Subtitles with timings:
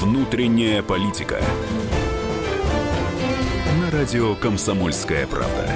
[0.00, 1.40] Внутренняя политика.
[3.80, 5.72] На радио «Комсомольская правда».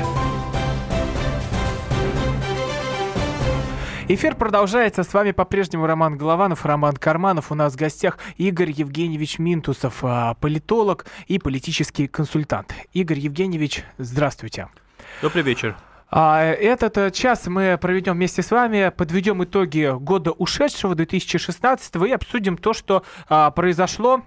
[4.06, 5.02] Эфир продолжается.
[5.02, 7.50] С вами по-прежнему Роман Голованов, Роман Карманов.
[7.50, 12.72] У нас в гостях Игорь Евгеньевич Минтусов, а, политолог и политический консультант.
[12.92, 14.68] Игорь Евгеньевич, здравствуйте.
[15.20, 15.76] Добрый вечер.
[16.14, 22.10] А, этот э, час мы проведем вместе с вами, подведем итоги года ушедшего, 2016, и
[22.10, 24.20] обсудим то, что а, произошло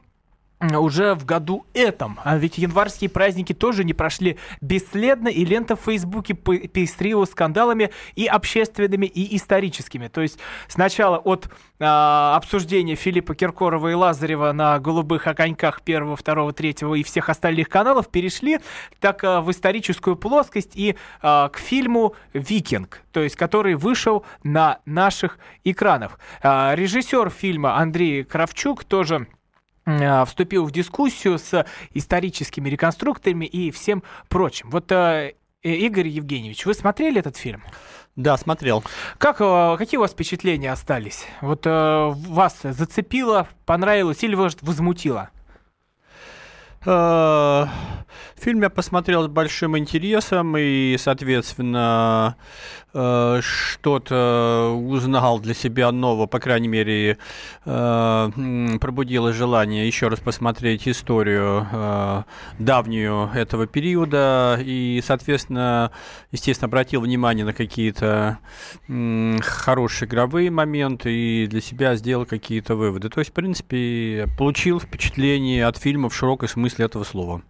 [0.62, 2.20] уже в году этом.
[2.24, 8.26] А ведь январские праздники тоже не прошли бесследно, и лента в Фейсбуке пестрила скандалами и
[8.26, 10.08] общественными, и историческими.
[10.08, 16.54] То есть сначала от э, обсуждения Филиппа Киркорова и Лазарева на «Голубых огоньках» первого, второго,
[16.54, 18.60] третьего и всех остальных каналов перешли
[19.00, 24.80] так э, в историческую плоскость и э, к фильму «Викинг», то есть который вышел на
[24.86, 26.20] наших экранах.
[26.42, 29.28] Э, режиссер фильма Андрей Кравчук тоже
[30.26, 34.70] вступил в дискуссию с историческими реконструкторами и всем прочим.
[34.72, 35.34] Вот, э,
[35.64, 37.64] э, Игорь Евгеньевич, вы смотрели этот фильм?
[38.16, 38.84] Да, смотрел.
[39.18, 41.26] Как, э, какие у вас впечатления остались?
[41.42, 45.30] Вот вас зацепило, понравилось или, может, возмутило?
[46.86, 52.36] Фильм я посмотрел с большим интересом и, соответственно,
[52.94, 57.18] э, что-то узнал для себя нового, по крайней мере,
[57.66, 62.24] э, пробудилось желание еще раз посмотреть историю э,
[62.60, 65.92] давнюю этого периода и, соответственно,
[66.32, 68.38] естественно, обратил внимание на какие-то
[69.42, 73.10] хорошие игровые моменты и для себя сделал какие-то выводы.
[73.10, 77.42] То есть, в принципе, получил впечатление от фильма в широком смысле этого слова.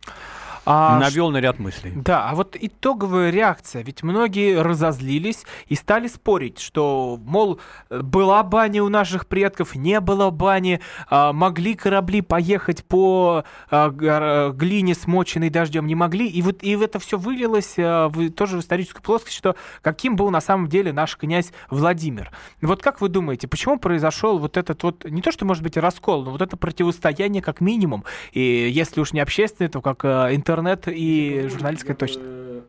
[0.65, 1.93] А Навел на ряд мыслей.
[1.95, 3.83] Да, а вот итоговая реакция.
[3.83, 10.31] Ведь многие разозлились и стали спорить, что, мол, была баня у наших предков, не было
[10.31, 16.27] бани, а, могли корабли поехать по а, глине, смоченной дождем, не могли.
[16.27, 20.31] И вот и это все вылилось а, в, тоже в историческую плоскость, что каким был
[20.31, 22.31] на самом деле наш князь Владимир.
[22.61, 26.23] Вот как вы думаете, почему произошел вот этот вот, не то что может быть раскол,
[26.23, 30.87] но вот это противостояние как минимум, и если уж не общественное, то как интернет интернет
[30.87, 32.21] и журналистская точно.
[32.23, 32.61] Э,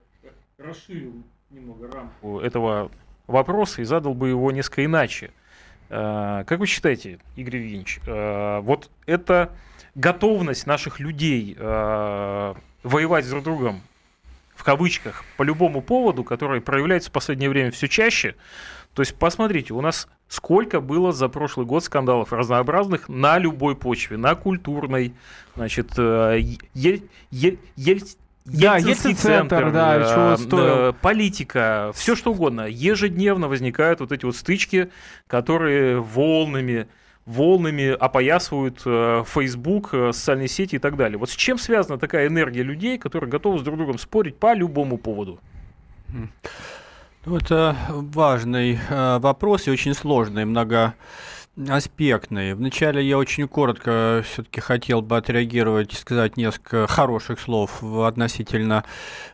[0.59, 2.91] расширил немного рамку этого
[3.27, 5.31] вопроса и задал бы его несколько иначе.
[5.89, 9.53] Э, как вы считаете, Игорь Евгеньевич, э, вот это
[9.95, 13.81] готовность наших людей воевать друг с другом,
[14.55, 18.37] в кавычках, по любому поводу, который проявляется в последнее время все чаще,
[18.97, 24.17] то есть, посмотрите, у нас сколько было за прошлый год скандалов разнообразных на любой почве,
[24.17, 25.13] на культурной,
[25.55, 26.39] значит, э,
[26.73, 27.99] е, е, е,
[28.47, 30.95] да, Ельцин-центр, да, э, чего стоил.
[30.95, 32.63] политика, все что угодно.
[32.63, 34.91] Ежедневно возникают вот эти вот стычки,
[35.27, 36.89] которые волнами,
[37.27, 41.19] волнами опоясывают э, Facebook, социальные сети и так далее.
[41.19, 44.97] Вот с чем связана такая энергия людей, которые готовы с друг другом спорить по любому
[44.97, 45.39] поводу?
[47.27, 50.95] Это важный э, вопрос и очень сложный, много
[51.57, 52.55] аспектные.
[52.55, 58.85] Вначале я очень коротко все-таки хотел бы отреагировать и сказать несколько хороших слов относительно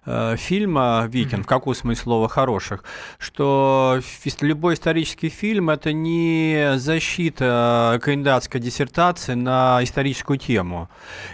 [0.07, 1.41] э, фильма «Викинг».
[1.41, 1.43] Mm-hmm.
[1.43, 2.85] В каком смысле слова «хороших»?
[3.19, 4.01] Что
[4.41, 10.89] любой исторический фильм– это не защита кандидатской диссертации на историческую тему.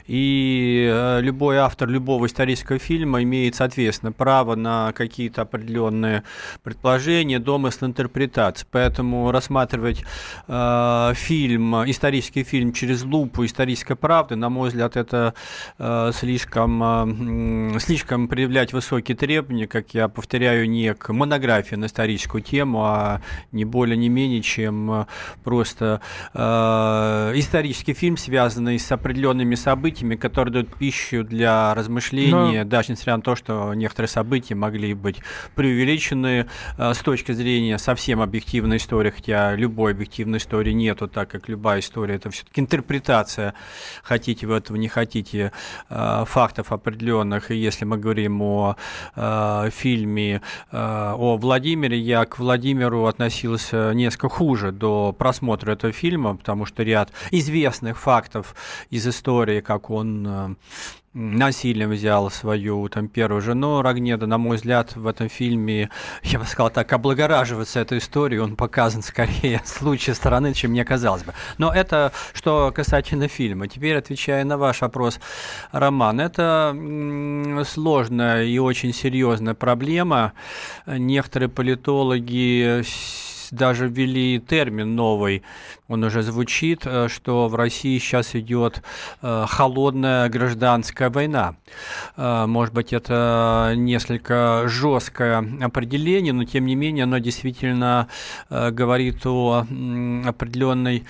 [0.07, 6.23] И э, любой автор любого исторического фильма имеет, соответственно, право на какие-то определенные
[6.63, 8.67] предположения, домыслы, интерпретации.
[8.71, 10.05] Поэтому рассматривать
[10.47, 13.45] э, Э, фильм, исторический фильм через лупу.
[13.45, 15.35] Исторической правды, на мой взгляд, это
[15.79, 22.43] э, слишком, э, слишком проявлять высокие требования, как я повторяю, не к монографии на историческую
[22.43, 23.21] тему, а
[23.53, 25.07] не более, не менее, чем
[25.45, 26.01] просто
[26.35, 32.69] исторический фильм, связанный с определенными событиями, которые дают пищу для размышления, Но...
[32.69, 35.19] даже несмотря на то, что некоторые события могли быть
[35.55, 36.47] преувеличены
[36.77, 41.81] с точки зрения совсем объективной истории, хотя любой объективной истории истории нету, так как любая
[41.81, 43.55] история это все-таки интерпретация,
[44.03, 45.53] хотите вы этого, не хотите,
[45.91, 47.51] э, фактов определенных.
[47.51, 48.77] И если мы говорим о
[49.17, 50.41] э, фильме
[50.73, 56.83] э, о Владимире, я к Владимиру относился несколько хуже до просмотра этого фильма, потому что
[56.83, 58.55] ряд известных фактов
[58.91, 60.57] из истории, как он
[61.15, 64.27] насилием взял свою там первую жену Рогнеда.
[64.27, 65.91] На мой взгляд, в этом фильме,
[66.23, 70.85] я бы сказал так, облагораживается этой историей, он показан скорее с лучшей стороны, чем мне
[70.85, 71.35] казалось бы.
[71.59, 73.69] Но это что касательно фильма.
[73.69, 75.19] Теперь, отвечая на ваш вопрос,
[75.73, 76.77] Роман, это
[77.67, 80.33] сложная и очень серьезная проблема.
[80.87, 82.85] Некоторые политологи
[83.51, 85.43] даже ввели термин новый
[85.89, 88.83] он уже звучит, э, что в России сейчас идет
[89.23, 91.57] э, холодная гражданская война.
[92.17, 98.09] Э, может быть, это несколько жесткое определение, но тем не менее оно действительно
[98.51, 99.65] говорит о
[100.27, 101.05] определенной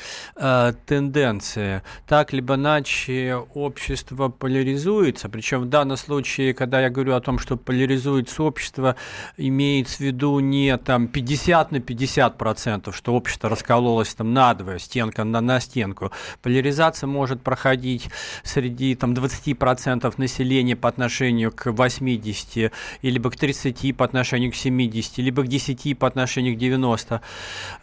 [0.86, 1.82] тенденции.
[2.06, 7.56] Так либо иначе общество поляризуется, причем в данном случае, когда я говорю о том, что
[7.56, 8.96] поляризуется общество,
[9.36, 14.67] имеется в виду не там 50 на 50 процентов, что общество раскололось там на два,
[14.68, 16.10] одинаковая, стенка на, на стенку.
[16.42, 18.08] Поляризация может проходить
[18.44, 22.72] среди там, 20% населения по отношению к 80,
[23.02, 27.20] либо к 30 по отношению к 70, либо к 10 по отношению к 90.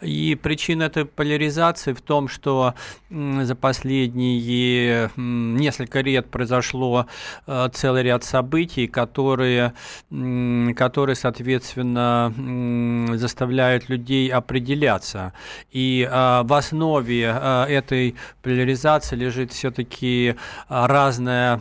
[0.02, 2.74] И причина этой поляризации в том, что
[3.10, 7.06] за последние несколько лет произошло
[7.46, 9.72] э, целый ряд событий, которые,
[10.76, 12.32] которые соответственно,
[13.16, 15.32] заставляют людей определяться.
[15.72, 20.34] И а, в основе основе э, этой поляризации лежит все-таки э,
[20.68, 21.58] разная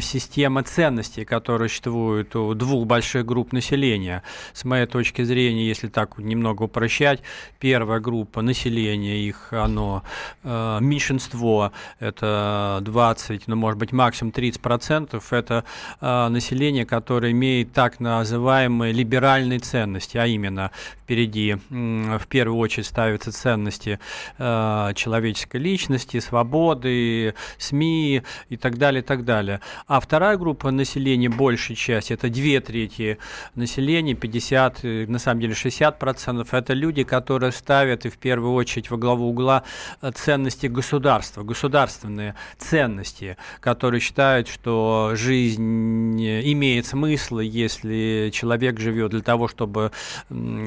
[0.00, 4.22] система ценностей, которые существуют у двух больших групп населения.
[4.52, 7.20] С моей точки зрения, если так немного упрощать,
[7.58, 10.02] первая группа населения, их оно
[10.42, 15.64] э, меньшинство, это 20, ну может быть максимум 30 процентов, это
[16.00, 20.70] население, которое имеет так называемые либеральные ценности, а именно
[21.02, 23.98] впереди в первую очередь ставятся ценности
[24.38, 29.60] э, человеческой личности, свободы, СМИ и так далее, и так далее.
[29.86, 33.18] А вторая группа населения, большая часть, это две трети
[33.54, 38.54] населения, 50, э, на самом деле 60 процентов, это люди, которые ставят и в первую
[38.54, 39.64] очередь во главу угла
[40.00, 46.16] э, ценности государства, государственные ценности, которые считают, что жизнь
[46.52, 49.92] имеет смысл, если человек живет для того, чтобы,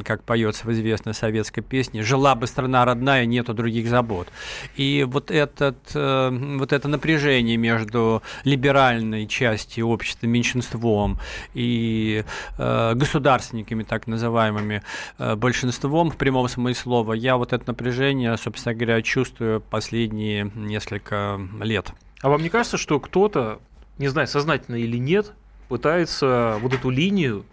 [0.04, 4.28] как поется в известной советской песне, жила бы страна родная, нету других забот.
[4.75, 11.19] И вот, этот, э, вот это напряжение между либеральной частью общества, меньшинством,
[11.54, 12.24] и
[12.57, 14.81] э, государственниками, так называемыми,
[15.19, 21.39] э, большинством, в прямом смысле слова, я вот это напряжение, собственно говоря, чувствую последние несколько
[21.62, 21.92] лет.
[22.22, 23.60] А вам не кажется, что кто-то,
[24.00, 25.34] не знаю, сознательно или нет,
[25.69, 27.45] пытается вот эту линию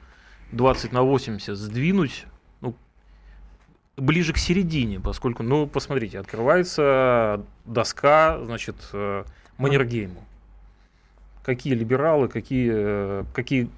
[0.52, 2.26] 20 на 80 сдвинуть
[3.96, 9.24] ближе к середине, поскольку, ну, посмотрите, открывается доска, значит, э,
[9.58, 10.24] Маннергейму.
[11.44, 13.68] Какие либералы, какие, э, какие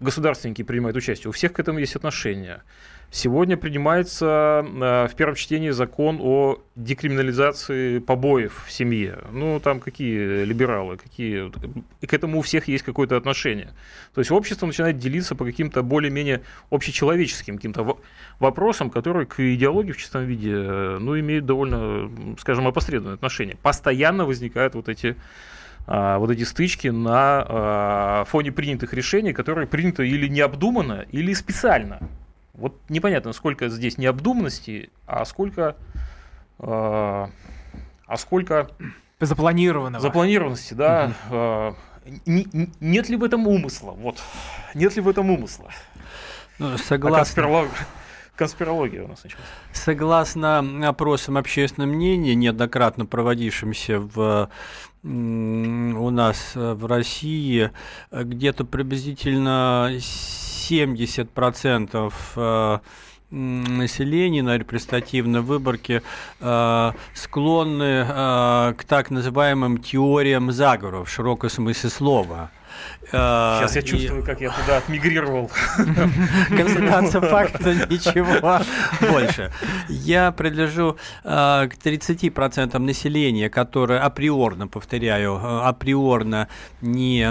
[0.00, 1.30] государственники принимают участие.
[1.30, 2.62] У всех к этому есть отношение.
[3.10, 9.20] Сегодня принимается э, в первом чтении закон о декриминализации побоев в семье.
[9.32, 11.50] Ну, там какие либералы, какие...
[12.00, 13.70] И к этому у всех есть какое-то отношение.
[14.12, 17.96] То есть общество начинает делиться по каким-то более-менее общечеловеческим каким-то
[18.38, 23.56] вопросам, которые к идеологии в чистом виде, э, ну, имеют довольно, скажем, опосредованное отношение.
[23.62, 25.16] Постоянно возникают вот эти
[25.86, 32.00] а, вот эти стычки на а, фоне принятых решений, которые приняты или необдуманно, или специально.
[32.56, 35.76] Вот непонятно, сколько здесь необдуманности, а сколько,
[36.58, 37.28] а
[38.16, 38.70] сколько
[39.20, 40.02] запланированного.
[40.02, 41.12] Запланированности, да.
[41.30, 41.76] Угу.
[42.80, 43.92] нет ли в этом умысла?
[43.92, 44.22] Вот.
[44.74, 45.70] Нет ли в этом умысла?
[46.58, 47.14] Ну, согласен.
[47.14, 47.68] А конспиролог
[48.36, 49.46] конспирология у нас началась.
[49.72, 54.50] Согласно опросам общественного мнения, неоднократно проводившимся в
[55.02, 57.70] у нас э, в России,
[58.10, 59.96] э, где-то приблизительно
[60.70, 62.78] 70% э,
[63.30, 66.02] населения на репрезентативной выборке
[66.40, 72.50] э, склонны э, к так называемым теориям заговоров в широком смысле слова.
[73.08, 75.50] Сейчас я чувствую, как я туда отмигрировал.
[76.48, 78.58] Констатация факта ничего
[79.00, 79.52] больше.
[79.88, 86.48] Я принадлежу э, к 30% населения, которое априорно, повторяю, э, априорно
[86.80, 87.28] не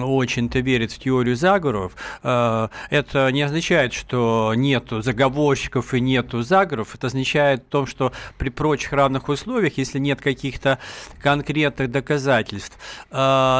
[0.00, 1.92] очень-то верит в теорию заговоров.
[2.22, 6.94] Э, это не означает, что нету заговорщиков и нету заговоров.
[6.94, 10.78] Это означает то, что при прочих равных условиях, если нет каких-то
[11.20, 12.78] конкретных доказательств,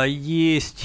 [0.06, 0.84] есть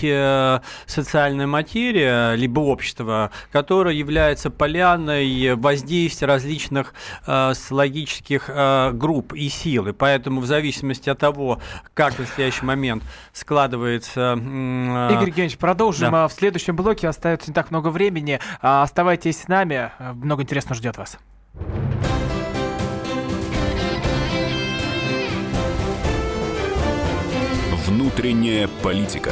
[0.85, 6.93] социальная материя, либо общество, которое является поляной воздействия различных
[7.27, 9.87] э, логических э, групп и сил.
[9.87, 11.61] И поэтому в зависимости от того,
[11.93, 14.37] как в настоящий момент складывается...
[14.37, 16.27] Э, Игорь Евгеньевич, продолжим да.
[16.27, 17.07] в следующем блоке.
[17.07, 18.39] Остается не так много времени.
[18.61, 19.91] А, оставайтесь с нами.
[20.15, 21.17] Много интересного ждет вас.
[27.87, 29.31] Внутренняя политика.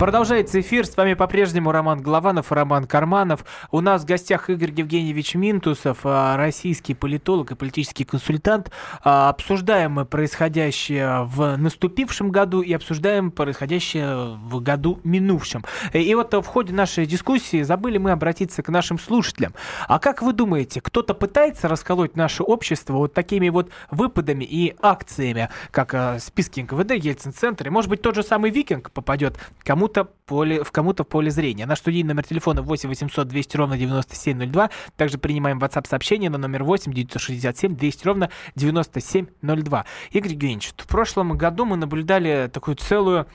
[0.00, 0.86] Продолжается эфир.
[0.86, 3.44] С вами по-прежнему Роман Голованов и Роман Карманов.
[3.70, 8.72] У нас в гостях Игорь Евгеньевич Минтусов, а, российский политолог и политический консультант.
[9.04, 15.66] А, обсуждаем мы происходящее в наступившем году и обсуждаем происходящее в году минувшем.
[15.92, 19.52] И вот в ходе нашей дискуссии забыли мы обратиться к нашим слушателям.
[19.86, 25.50] А как вы думаете, кто-то пытается расколоть наше общество вот такими вот выпадами и акциями,
[25.70, 30.12] как а, списки НКВД, Ельцин-центр, и может быть тот же самый Викинг попадет кому кому-то
[30.26, 31.66] поле, в кому-то поле зрения.
[31.66, 34.70] Наш студийный номер телефона 8 800 200 ровно 9702.
[34.96, 39.84] Также принимаем WhatsApp сообщение на номер 8 967 200 ровно 9702.
[40.12, 43.26] Игорь Евгеньевич, в прошлом году мы наблюдали такую целую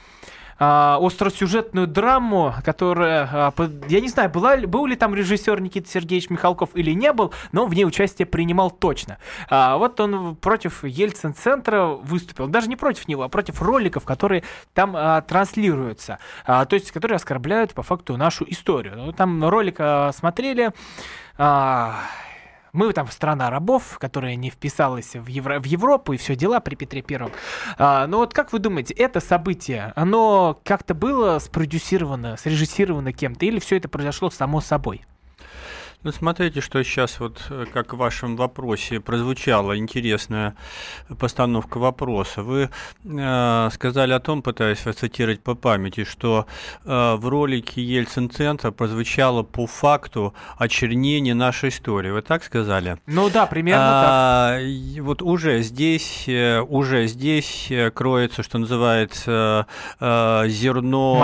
[0.58, 3.54] а, остросюжетную драму, которая, а,
[3.90, 7.66] я не знаю, была, был ли там режиссер Никита Сергеевич Михалков или не был, но
[7.66, 9.18] в ней участие принимал точно.
[9.50, 14.44] А, вот он против Ельцин-центра выступил, даже не против него, а против роликов, которые
[14.74, 14.96] там
[15.26, 18.96] транслируются, то есть которые оскорбляют по факту нашу историю.
[18.98, 19.80] Ну, там ролик
[20.14, 20.72] смотрели,
[22.75, 26.75] мы там страна рабов, которая не вписалась в, Евро, в Европу и все дела при
[26.75, 27.32] Петре Первом.
[27.77, 33.60] А, но вот как вы думаете, это событие, оно как-то было спродюсировано, срежиссировано кем-то, или
[33.60, 35.01] все это произошло само собой?
[36.04, 40.56] Ну, смотрите, что сейчас вот, э, как в вашем вопросе прозвучала интересная
[41.20, 42.44] постановка вопроса.
[42.44, 42.70] Вы
[43.04, 46.46] э, сказали о том, пытаясь цитировать по памяти, что
[46.84, 52.12] э, в ролике Ельцин-центра прозвучало по факту очернение нашей истории.
[52.12, 52.98] Вы так сказали?
[53.08, 55.04] Ну да, примерно а, так.
[55.04, 59.68] Вот уже здесь, э, уже здесь кроется, что называется,
[60.00, 61.16] э, зерно,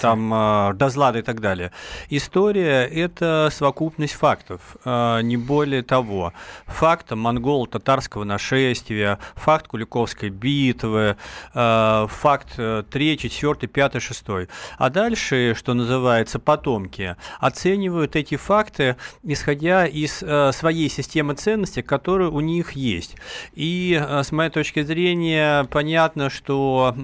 [0.00, 1.72] там, э, дозлада и так далее.
[2.10, 6.32] История– это совокупность фактов, а, не более того.
[6.66, 11.18] Факт монголо-татарского нашествия, факт Куликовской битвы,
[11.52, 14.24] а, факт 3, 4, 5, 6.
[14.78, 22.30] А дальше, что называется, потомки оценивают эти факты, исходя из а, своей системы ценностей, которые
[22.30, 23.16] у них есть.
[23.52, 26.94] И с моей точки зрения понятно, что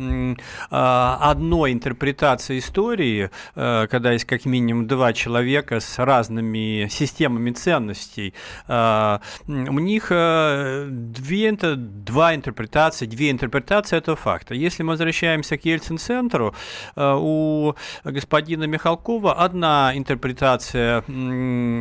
[0.71, 8.35] одной интерпретации истории, когда есть как минимум два человека с разными системами, ценностей.
[8.69, 14.55] А, у них э, две, два интерпретации, две интерпретации этого факта.
[14.55, 16.55] Если мы возвращаемся к Ельцин-центру,
[16.97, 21.03] э, у господина Михалкова одна интерпретация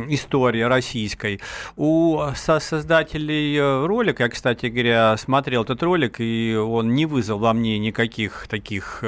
[0.08, 1.40] истории российской.
[1.76, 7.52] У создателей э, ролика, я, кстати говоря, смотрел этот ролик, и он не вызвал во
[7.52, 9.04] мне никаких таких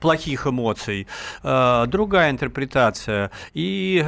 [0.00, 1.06] плохих эмоций.
[1.42, 3.30] Другая интерпретация.
[3.54, 4.02] И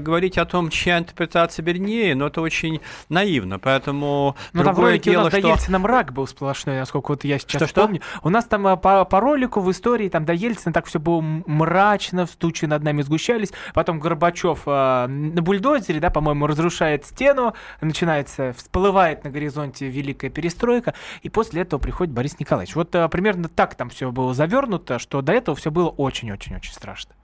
[0.00, 5.04] говорить о том, чья интерпретация вернее, но это очень наивно, поэтому ну, другое там в
[5.04, 5.42] дело, у нас что...
[5.42, 8.00] до Ельцина мрак был сплошной, насколько вот я сейчас что, помню.
[8.00, 8.20] Что?
[8.22, 11.20] У нас там а, по, по ролику в истории там до Ельцина так все было
[11.20, 18.52] мрачно, тучи над нами сгущались, потом Горбачев э, на бульдозере, да, по-моему, разрушает стену, начинается,
[18.52, 22.74] всплывает на горизонте великая перестройка, и после этого приходит Борис Николаевич.
[22.74, 27.14] Вот э, примерно так там все было завернуто, что до этого все было очень-очень-очень страшно.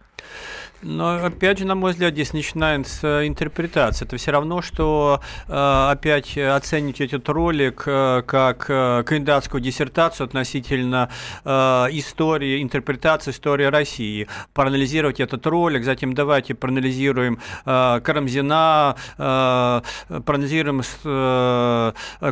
[0.82, 4.06] Но опять же, на мой взгляд, здесь начинается интерпретация.
[4.06, 11.08] Это все равно, что э, опять оценить этот ролик э, как э, кандидатскую диссертацию относительно
[11.44, 14.26] истории, интерпретации истории России.
[14.54, 20.82] Проанализировать этот ролик, затем давайте проанализируем Карамзина, проанализируем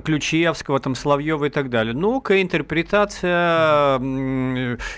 [0.02, 1.94] Ключевского, там, Соловьева и так далее.
[1.94, 3.98] Ну-ка, интерпретация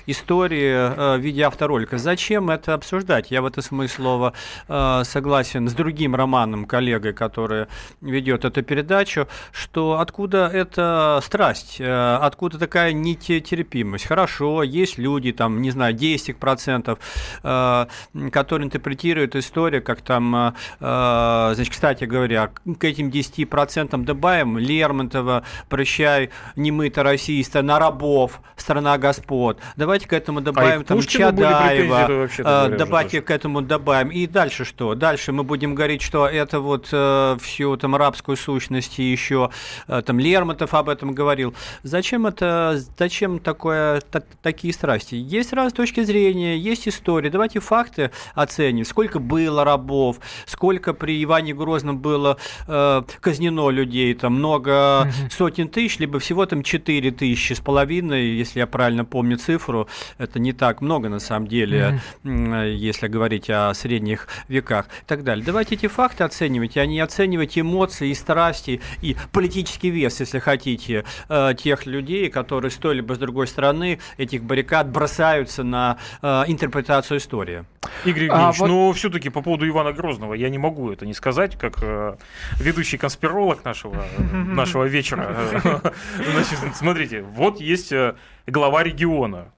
[0.07, 1.99] истории в виде авторолика.
[1.99, 3.31] Зачем это обсуждать?
[3.31, 4.33] Я в этом смысле слова
[4.69, 7.67] э, согласен с другим романом, коллегой, который
[8.01, 14.07] ведет эту передачу, что откуда эта страсть, э, откуда такая нетерпимость.
[14.07, 16.99] Хорошо, есть люди, там, не знаю, 10%,
[17.43, 17.87] э,
[18.31, 27.03] которые интерпретируют историю, как там, значит, кстати говоря, к этим 10% добавим Лермонтова, прощай, немыто
[27.03, 29.59] расиста, на рабов, страна господ.
[29.77, 34.11] Давайте к этому добавим а там Чадаева, уже к этому добавим.
[34.11, 34.95] И дальше что?
[34.95, 39.51] Дальше мы будем говорить, что это вот э, всю там рабскую сущность и еще
[39.89, 41.55] э, там Лермонтов об этом говорил.
[41.83, 45.15] Зачем это, зачем такое, та, такие страсти?
[45.15, 47.31] Есть разные точки зрения, есть история.
[47.31, 48.85] Давайте факты оценим.
[48.85, 52.37] Сколько было рабов, сколько при Иване Грозном было
[52.69, 58.61] э, казнено людей, там много сотен тысяч, либо всего там 4 тысячи с половиной, если
[58.61, 59.89] я правильно помню цифру.
[60.19, 65.45] Это не так много на самом деле, если говорить о средних веках и так далее.
[65.45, 71.05] Давайте эти факты оценивать, а не оценивать эмоции и страсти и политический вес, если хотите,
[71.29, 76.45] э, тех людей, которые с той либо с другой стороны этих баррикад бросаются на э,
[76.49, 77.65] интерпретацию истории.
[78.05, 78.69] Игорь Евгеньевич, а, вот...
[78.69, 82.17] ну все-таки по поводу Ивана Грозного я не могу это не сказать, как э,
[82.59, 85.51] ведущий конспиролог нашего, нашего вечера.
[86.17, 88.15] Значит, смотрите, вот есть э,
[88.47, 89.53] глава региона,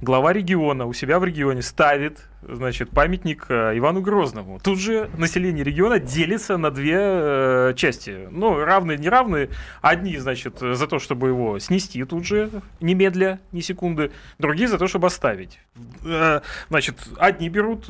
[0.00, 4.58] глава региона у себя в регионе ставит, значит, памятник э, Ивану Грозному.
[4.62, 8.28] Тут же население региона делится на две э, части.
[8.30, 9.50] Ну, равные, неравные.
[9.82, 14.10] Одни, значит, за то, чтобы его снести тут же, немедля, ни секунды.
[14.38, 15.58] Другие за то, чтобы оставить.
[16.04, 17.86] Э, значит, одни берут...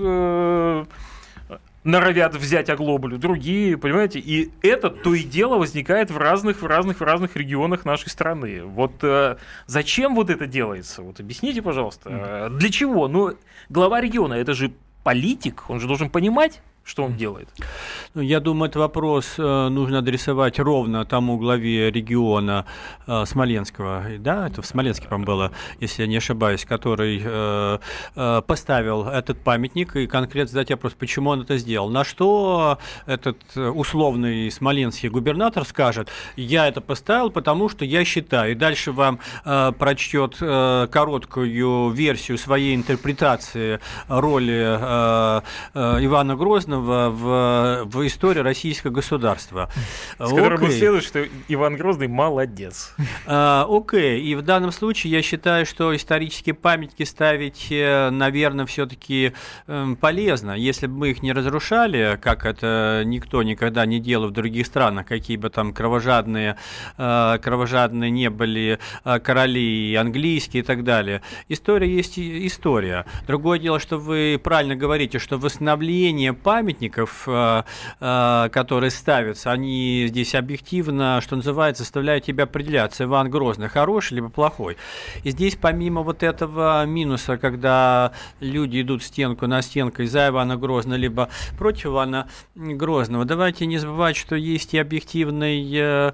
[1.83, 7.01] Норовят взять оглоблю, другие, понимаете, и это то и дело возникает в разных, в разных,
[7.01, 8.65] в разных регионах нашей страны.
[8.65, 11.01] Вот э, зачем вот это делается?
[11.01, 13.09] Вот объясните, пожалуйста, э, для чего?
[13.09, 13.35] Ну,
[13.71, 14.73] глава региона, это же
[15.05, 16.61] политик, он же должен понимать,
[16.91, 17.49] что он делает?
[18.15, 22.67] Ну, я думаю, этот вопрос э, нужно адресовать ровно тому главе региона
[23.07, 24.05] э, Смоленского.
[24.19, 27.79] Да, это в Смоленске, по было, если я не ошибаюсь, который э,
[28.17, 31.91] э, поставил этот памятник и конкретно задать вопрос, почему он это сделал.
[31.91, 38.53] На что этот условный смоленский губернатор скажет, я это поставил, потому что я считаю.
[38.53, 43.79] И дальше вам э, прочтет э, короткую версию своей интерпретации
[44.09, 45.41] роли э,
[45.75, 49.71] э, Ивана Грозного важного в, в истории российского государства.
[50.19, 52.95] С которого следует, что Иван Грозный молодец.
[53.27, 59.33] А, окей, и в данном случае я считаю, что исторические памятники ставить, э, наверное, все-таки
[59.67, 60.53] эм, полезно.
[60.53, 65.07] Если бы мы их не разрушали, как это никто никогда не делал в других странах,
[65.07, 66.57] какие бы там кровожадные,
[66.99, 71.23] э, кровожадные не были э, короли английские и так далее.
[71.49, 73.07] История есть история.
[73.27, 77.63] Другое дело, что вы правильно говорите, что восстановление памяти памятников, э,
[78.01, 84.29] э, которые ставятся, они здесь объективно, что называется, заставляют тебя определяться, Иван Грозный хороший либо
[84.29, 84.77] плохой.
[85.25, 90.99] И здесь помимо вот этого минуса, когда люди идут стенку на стенку за Ивана Грозного,
[90.99, 96.13] либо против Ивана Грозного, давайте не забывать, что есть и объективный, э,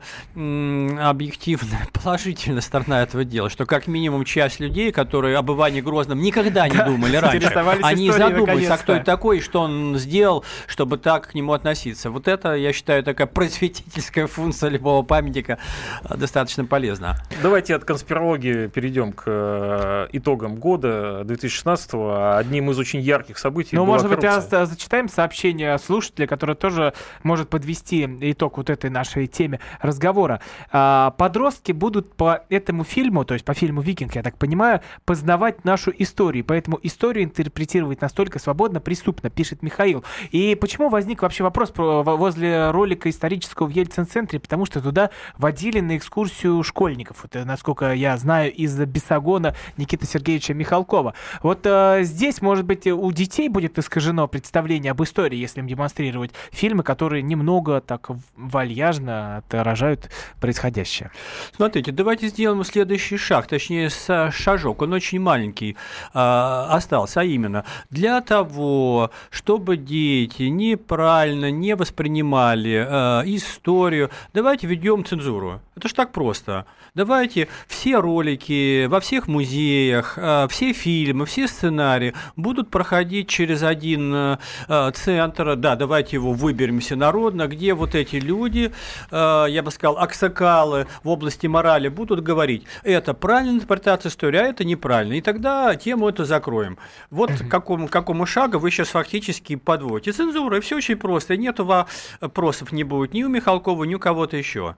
[1.01, 6.69] объективная положительная сторона этого дела, что как минимум часть людей, которые об Иване Грозном никогда
[6.69, 7.49] не думали раньше,
[7.83, 10.36] они задумываются, а кто это такой, что он сделал,
[10.67, 12.11] чтобы так к нему относиться.
[12.11, 15.59] Вот это, я считаю, такая просветительская функция любого памятника
[16.05, 17.17] э, достаточно полезна.
[17.43, 22.37] Давайте от конспирологии перейдем к э, итогам года 2016 -го.
[22.39, 28.09] Одним из очень ярких событий Ну, может быть, зачитаем сообщение слушателя, которое тоже может подвести
[28.21, 30.41] итог вот этой нашей теме разговора.
[30.71, 35.65] А, подростки будут по этому фильму, то есть по фильму «Викинг», я так понимаю, познавать
[35.65, 40.05] нашу историю, поэтому историю интерпретировать настолько свободно, преступно, пишет Михаил.
[40.31, 44.41] И почему возник вообще вопрос про, возле ролика исторического в Ельцин-центре?
[44.41, 47.25] Потому что туда водили на экскурсию школьников.
[47.25, 51.15] Это, насколько я знаю, из Бесогона Никиты Сергеевича Михалкова.
[51.43, 56.33] Вот э, здесь, может быть, у детей будет искажено представление об истории, если им демонстрировать
[56.51, 60.11] фильмы, которые немного так вальяжно отражают
[60.41, 61.11] происходящее.
[61.55, 63.91] Смотрите, давайте сделаем следующий шаг, точнее
[64.31, 65.77] шажок, он очень маленький
[66.15, 74.67] э, остался, а именно для того, чтобы дети дети неправильно не воспринимали э, историю, давайте
[74.67, 75.61] введем цензуру.
[75.77, 76.65] Это ж так просто.
[76.95, 84.15] Давайте все ролики во всех музеях, э, все фильмы, все сценарии будут проходить через один
[84.15, 85.57] э, э центр.
[85.57, 88.73] Да, давайте его выберем всенародно, где вот эти люди,
[89.11, 94.45] э, я бы сказал, аксакалы в области морали будут говорить, это правильная интерпретация истории, а
[94.45, 95.15] это неправильно.
[95.15, 96.79] И тогда тему эту закроем.
[97.11, 101.35] Вот к какому, какому шагу вы сейчас фактически подводите и цензура, и все очень просто.
[101.35, 104.77] И нету вопросов не будет ни у Михалкова, ни у кого-то еще.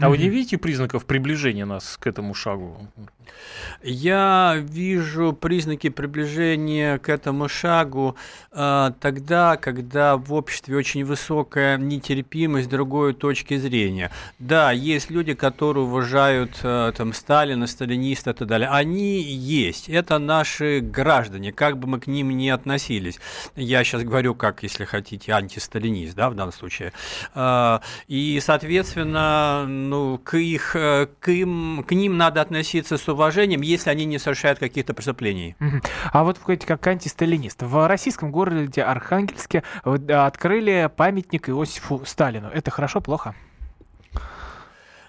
[0.00, 2.88] А вы не видите признаков приближения нас к этому шагу?
[3.82, 8.16] Я вижу признаки приближения к этому шагу
[8.52, 14.10] э, тогда, когда в обществе очень высокая нетерпимость другой точки зрения.
[14.38, 18.68] Да, есть люди, которые уважают э, там Сталина, сталиниста и так далее.
[18.68, 19.88] Они есть.
[19.88, 23.18] Это наши граждане, как бы мы к ним ни относились.
[23.56, 26.92] Я сейчас говорю, как, если хотите, антисталинист, да, в данном случае.
[27.34, 33.19] Э, и, соответственно, ну, к, их, э, к, им, к ним надо относиться с уважением,
[33.60, 35.56] если они не совершают каких-то преступлений.
[36.12, 37.62] А вот как антисталинист.
[37.62, 42.48] В российском городе Архангельске открыли памятник Иосифу Сталину.
[42.48, 43.34] Это хорошо, плохо?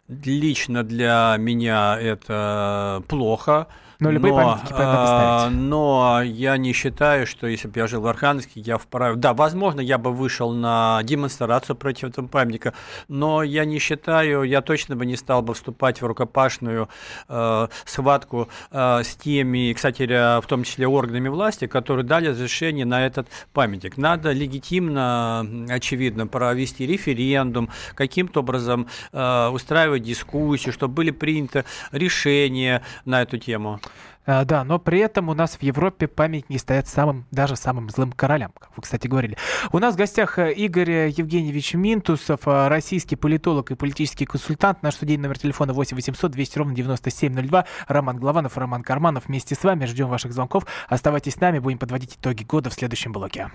[0.08, 3.68] Лично для меня это плохо.
[4.02, 5.58] Но любые но, памятники надо ставить.
[5.58, 9.16] Но я не считаю, что если бы я жил в Архангельске, я вправе...
[9.16, 12.74] Да, возможно, я бы вышел на демонстрацию против этого памятника,
[13.08, 16.90] но я не считаю, я точно бы не стал бы вступать в рукопашную
[17.30, 20.02] э, схватку э, с теми, кстати,
[20.42, 23.98] в том числе органами власти, которые дали разрешение на этот памятник.
[23.98, 33.22] Надо легитимно, очевидно, провести референдум, каким-то образом э, устраивать дискуссию, чтобы были приняты решения на
[33.22, 33.80] эту тему.
[34.26, 38.12] А, да, но при этом у нас в Европе памятники стоят самым, даже самым злым
[38.12, 39.36] королям, как вы, кстати, говорили.
[39.72, 44.84] У нас в гостях э, Игорь Евгеньевич Минтусов, э, российский политолог и политический консультант.
[44.84, 47.66] Наш студийный номер телефона 8 800 200 ровно 9702.
[47.88, 49.28] Роман Главанов, Роман Карманов.
[49.28, 50.66] Вместе с вами ждем ваших звонков.
[50.88, 53.50] Оставайтесь с нами, будем подводить итоги года в следующем блоке.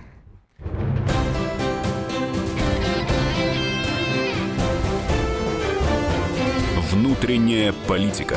[6.90, 8.36] Внутренняя политика.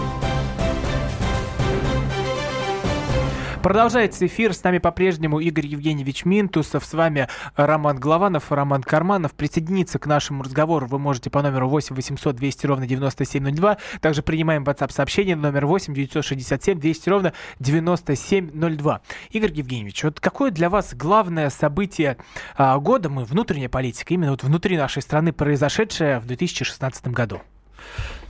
[3.61, 4.55] Продолжается эфир.
[4.55, 6.83] С нами по-прежнему Игорь Евгеньевич Минтусов.
[6.83, 9.33] С вами Роман Главанов, Роман Карманов.
[9.33, 13.77] Присоединиться к нашему разговору вы можете по номеру 8 800 200 ровно 9702.
[14.01, 19.01] Также принимаем WhatsApp сообщение номер 8 967 200 ровно 9702.
[19.29, 22.17] Игорь Евгеньевич, вот какое для вас главное событие
[22.57, 27.41] а, года, мы внутренняя политика, именно вот внутри нашей страны произошедшее в 2016 году?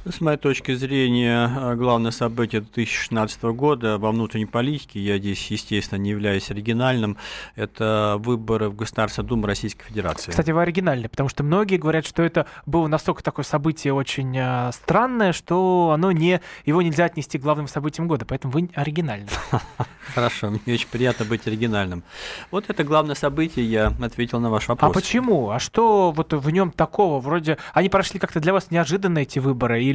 [0.04, 6.10] С моей точки зрения, главное событие 2016 года во внутренней политике, я здесь, естественно, не
[6.10, 7.18] являюсь оригинальным,
[7.56, 10.32] это выборы в Государственную Думу Российской Федерации.
[10.32, 14.72] Кстати, вы оригинальны, потому что многие говорят, что это было настолько такое событие очень э,
[14.74, 19.28] странное, что оно не, его нельзя отнести к главным событиям года, поэтому вы оригинальны.
[20.16, 22.04] Хорошо, мне очень приятно быть оригинальным.
[22.50, 24.90] Вот это главное событие, я ответил на ваш вопрос.
[24.90, 25.52] А почему?
[25.52, 27.20] А что вот в нем такого?
[27.20, 29.91] Вроде они прошли как-то для вас неожиданно эти выборы или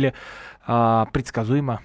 [0.67, 1.81] а, предсказуемо?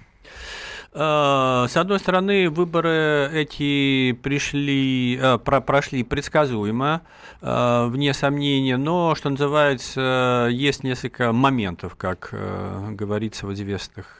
[0.93, 7.01] С одной стороны, выборы эти пришли, про, прошли предсказуемо,
[7.39, 14.19] вне сомнения, но, что называется, есть несколько моментов, как говорится в известных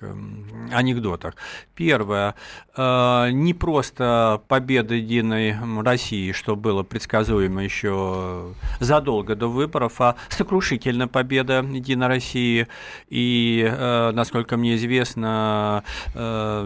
[0.71, 1.35] анекдотах.
[1.75, 2.35] Первое,
[2.77, 11.65] не просто победа Единой России, что было предсказуемо еще задолго до выборов, а сокрушительная победа
[11.69, 12.67] Единой России.
[13.09, 13.69] И,
[14.13, 15.83] насколько мне известно,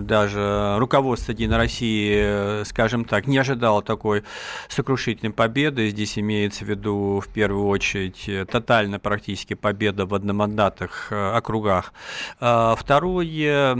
[0.01, 4.23] даже руководство Единой России, скажем так, не ожидало такой
[4.69, 5.89] сокрушительной победы.
[5.89, 11.93] Здесь имеется в виду в первую очередь тотальная практически победа в одномандатных э, округах.
[12.39, 13.71] А второе,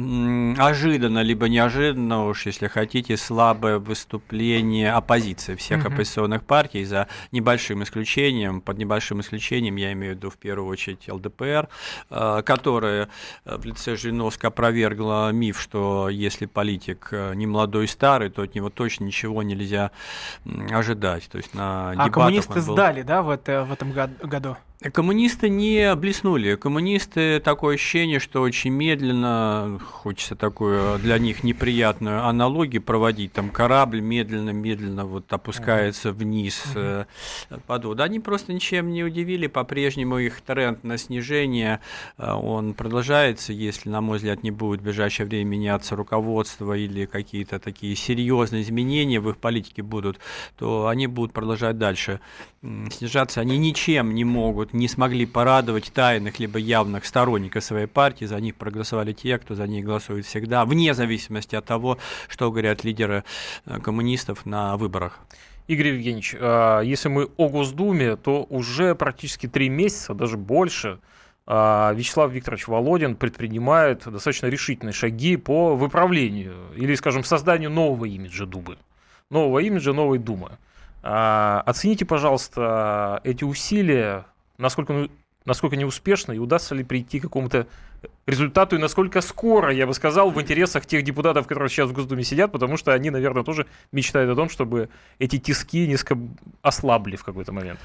[0.57, 5.93] ожиданно, либо неожиданно, уж если хотите, слабое выступление оппозиции всех uh-huh.
[5.93, 11.07] оппозиционных партий, за небольшим исключением, под небольшим исключением, я имею в виду в первую очередь
[11.07, 11.67] ЛДПР,
[12.09, 13.09] э, которая
[13.45, 18.55] в лице Жириновска опровергла миф, что если политик э, не молодой и старый, то от
[18.55, 19.91] него точно ничего нельзя
[20.71, 21.27] ожидать.
[21.29, 22.73] То есть на а коммунисты был...
[22.73, 24.57] сдали, да, в, это, в этом году?
[24.81, 26.55] Коммунисты не блеснули.
[26.55, 33.31] Коммунисты такое ощущение, что очень медленно, хочется такую для них неприятную аналогию проводить.
[33.31, 37.05] Там корабль медленно-медленно вот опускается вниз uh
[37.67, 38.03] под воду.
[38.03, 39.47] Они просто ничем не удивили.
[39.47, 41.79] По-прежнему их тренд на снижение,
[42.17, 47.05] э, он продолжается, если, на мой взгляд, не будет в ближайшее время меняться руководство или
[47.05, 50.19] какие-то такие серьезные изменения в их политике будут,
[50.57, 52.19] то они будут продолжать дальше
[52.91, 53.41] снижаться.
[53.41, 58.55] Они ничем не могут не смогли порадовать тайных либо явных сторонников своей партии, за них
[58.55, 61.97] проголосовали те, кто за них голосует всегда, вне зависимости от того,
[62.27, 63.23] что говорят лидеры
[63.65, 65.19] э, коммунистов на выборах.
[65.67, 70.99] Игорь Евгеньевич, а, если мы о Госдуме, то уже практически три месяца, даже больше,
[71.47, 78.45] а, Вячеслав Викторович Володин предпринимает достаточно решительные шаги по выправлению или, скажем, созданию нового имиджа
[78.45, 78.77] Думы.
[79.29, 80.57] Нового имиджа, новой Думы.
[81.01, 84.25] А, оцените, пожалуйста, эти усилия
[84.57, 85.09] насколько,
[85.45, 87.67] насколько неуспешно и удастся ли прийти к какому-то
[88.25, 92.23] результату и насколько скоро, я бы сказал, в интересах тех депутатов, которые сейчас в Госдуме
[92.23, 94.89] сидят, потому что они, наверное, тоже мечтают о том, чтобы
[95.19, 96.17] эти тиски несколько
[96.61, 97.79] ослабли в какой-то момент.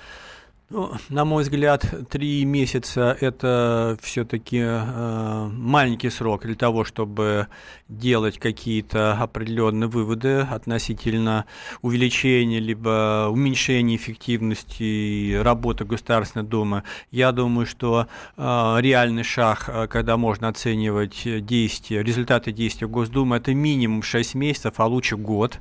[0.72, 7.48] Ну, на мой взгляд, три месяца– это все-таки э, маленький срок для того, чтобы
[7.88, 11.46] делать какие-то определенные выводы относительно
[11.83, 16.85] увеличения либо уменьшения эффективности работы Государственной Думы.
[17.11, 18.06] Я думаю, что
[18.37, 24.74] э, реальный шаг, э, когда можно оценивать действия, результаты действия Госдумы, это минимум 6 месяцев,
[24.76, 25.59] а лучше год,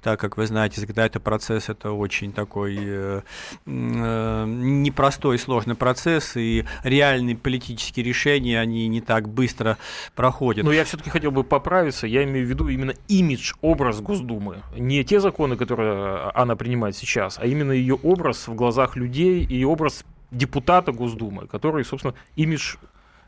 [0.00, 3.22] так как вы знаете, когда это процесс, это очень такой э,
[3.66, 9.78] э, непростой и сложный процесс, и реальные политические решения, они не так быстро
[10.14, 10.64] проходят.
[10.64, 14.62] Но я все-таки хотел бы поправиться, я имею в виду именно имидж, образ Госдумы.
[14.76, 19.64] Не те законы, которые она принимает сейчас, а именно ее образ в глазах людей и
[19.64, 22.76] образ депутата Госдумы, который, собственно, имидж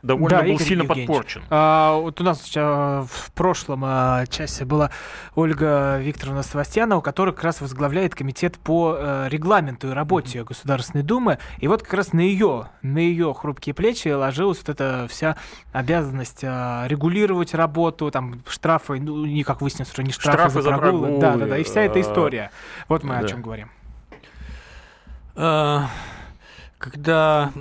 [0.01, 1.07] довольно да, был Игорь сильно Евгеньевич.
[1.07, 1.43] подпорчен.
[1.49, 4.91] А, вот у нас а, в прошлом а, части была
[5.35, 10.45] Ольга Викторовна Севастьянова, которая как раз возглавляет комитет по а, регламенту и работе mm-hmm.
[10.45, 11.39] Государственной Думы.
[11.59, 15.37] И вот как раз на ее, на ее хрупкие плечи ложилась вот эта вся
[15.73, 20.77] обязанность а, регулировать работу, там штрафы, ну, не как выяснилось, что не штрафы, штрафы за
[20.77, 21.19] прогулы.
[21.19, 22.51] Да, да, да, и вся эта история.
[22.87, 23.19] Вот мы да.
[23.19, 23.69] о чем говорим.
[26.77, 27.51] Когда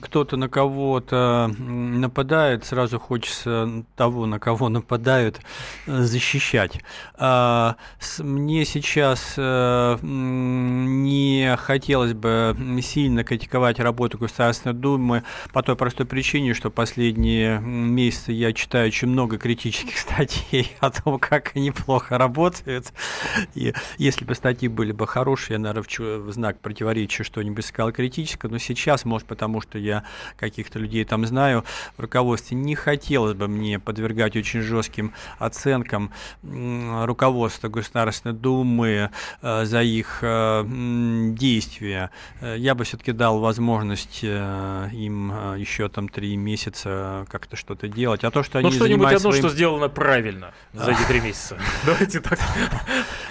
[0.00, 5.40] кто-то на кого-то нападает, сразу хочется того, на кого нападают,
[5.86, 6.80] защищать.
[7.14, 7.76] А,
[8.18, 16.54] мне сейчас э, не хотелось бы сильно критиковать работу Государственной Думы по той простой причине,
[16.54, 22.92] что последние месяцы я читаю очень много критических статей о том, как они плохо работают.
[23.54, 28.15] И если бы статьи были бы хорошие, я, наверное, в знак противоречия что-нибудь сказал критически,
[28.16, 30.04] критическое, но сейчас, может, потому что я
[30.36, 31.64] каких-то людей там знаю,
[31.96, 36.10] в руководстве не хотелось бы мне подвергать очень жестким оценкам
[36.42, 39.10] руководства Государственной Думы
[39.42, 42.10] э, за их э, действия.
[42.40, 48.24] Э, я бы все-таки дал возможность им еще там три месяца как-то что-то делать.
[48.24, 49.36] А то, что ну, они что-нибудь одно, своим...
[49.36, 51.58] что сделано правильно за эти три месяца.
[51.86, 52.38] Давайте так.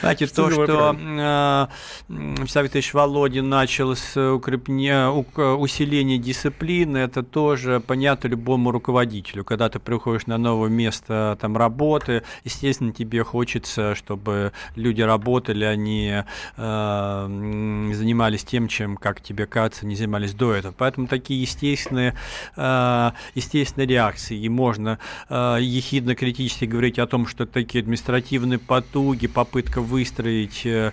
[0.01, 1.69] Знаете, то, что
[2.07, 9.43] Вячеслав Володин начал с укрепления усиление дисциплины, это тоже понятно любому руководителю.
[9.43, 16.23] Когда ты приходишь на новое место там, работы, естественно, тебе хочется, чтобы люди работали, они
[16.57, 20.73] э, занимались тем, чем, как тебе кажется, не занимались до этого.
[20.77, 22.15] Поэтому такие естественные,
[22.55, 24.37] э, естественные реакции.
[24.37, 30.91] И можно э, ехидно-критически говорить о том, что такие административные потуги, попытка выстроить э,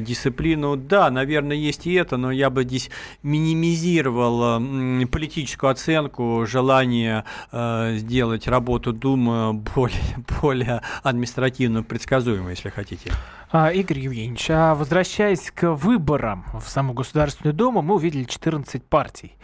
[0.00, 0.76] дисциплину.
[0.76, 2.90] Да, наверное, есть и это, но я бы здесь
[3.22, 4.60] минимизировал
[5.06, 13.12] политическую оценку, желание э, сделать работу Думы более, более административно предсказуемой, если хотите.
[13.50, 19.36] А, Игорь Евгеньевич, а возвращаясь к выборам в саму Государственную Думу, мы увидели 14 партий.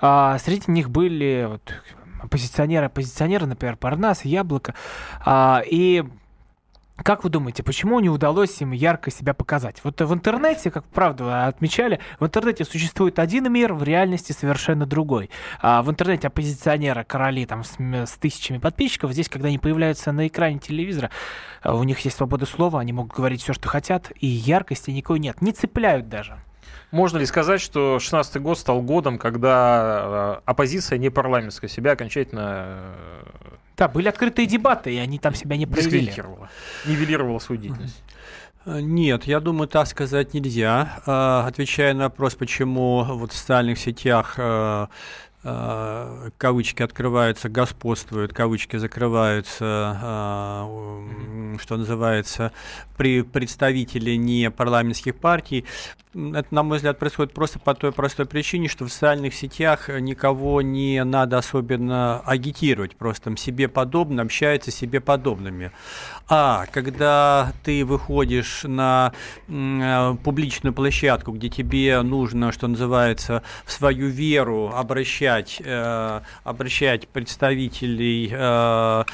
[0.00, 1.74] А, среди них были вот,
[2.22, 4.74] оппозиционеры, оппозиционеры, например, Парнас, Яблоко.
[5.24, 6.04] А, и
[7.02, 9.76] как вы думаете, почему не удалось им ярко себя показать?
[9.84, 14.86] Вот в интернете, как правда вы отмечали, в интернете существует один мир, в реальности совершенно
[14.86, 15.30] другой.
[15.60, 20.26] А в интернете оппозиционеры, короли там с, с тысячами подписчиков, здесь, когда они появляются на
[20.26, 21.10] экране телевизора,
[21.64, 25.40] у них есть свобода слова, они могут говорить все, что хотят, и яркости никакой нет,
[25.42, 26.38] не цепляют даже.
[26.90, 32.76] Можно ли сказать, что 16 год стал годом, когда э, оппозиция не парламентская себя окончательно
[32.76, 36.12] э, да, были открытые дебаты, и они там себя не проявили.
[36.86, 38.02] Нивелировала свою деятельность.
[38.66, 41.00] Нет, я думаю, так сказать нельзя.
[41.46, 44.86] Отвечая на вопрос, почему вот в социальных сетях Э,
[45.42, 52.52] кавычки открываются, господствуют, кавычки закрываются, э, что называется,
[52.98, 55.64] при представителе не парламентских партий.
[56.12, 60.60] Это, на мой взгляд, происходит просто по той простой причине, что в социальных сетях никого
[60.60, 65.70] не надо особенно агитировать, просто себе подобно общаются себе подобными.
[66.32, 69.12] А когда ты выходишь на
[69.48, 78.30] э, публичную площадку, где тебе нужно, что называется, в свою веру обращать, э, обращать представителей
[78.32, 79.04] э,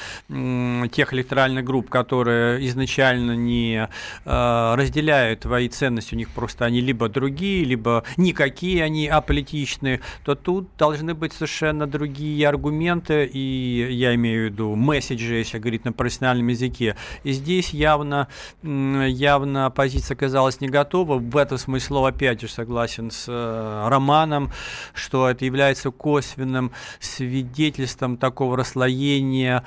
[0.91, 3.89] тех электоральных групп, которые изначально не
[4.25, 10.35] э, разделяют твои ценности, у них просто они либо другие, либо никакие они аполитичные, то
[10.35, 15.93] тут должны быть совершенно другие аргументы, и я имею в виду месседжи, если говорить на
[15.93, 18.27] профессиональном языке, и здесь явно,
[18.63, 21.17] явно оппозиция оказалась не готова.
[21.17, 24.51] В этом смысле опять же согласен с э, Романом,
[24.93, 29.63] что это является косвенным свидетельством такого расслоения